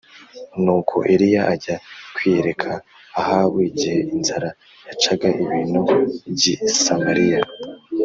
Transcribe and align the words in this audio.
Nuko 0.63 0.95
Eliya 1.13 1.41
ajya 1.53 1.75
kwiyereka 2.15 2.71
Ahabu 3.19 3.57
igihe 3.69 3.99
inzara 4.13 4.49
yacaga 4.87 5.27
ibintu 5.43 5.79
g 6.37 6.39
i 6.53 6.53
Samariya 6.83 7.41